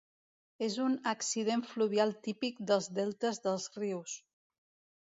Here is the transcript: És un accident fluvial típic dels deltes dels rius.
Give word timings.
És 0.67 0.77
un 0.85 0.95
accident 1.11 1.63
fluvial 1.73 2.17
típic 2.29 2.59
dels 2.73 2.91
deltes 2.97 3.43
dels 3.47 3.71
rius. 3.79 4.19